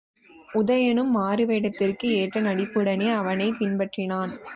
உதயணனும் 0.53 1.09
மாறு 1.09 1.45
வேடத்திற்கு 1.45 2.07
ஏற்ற 2.13 2.41
நடிப்புடனே 2.41 3.09
அவனைப் 3.11 3.55
பின்பற்றினான். 3.59 4.33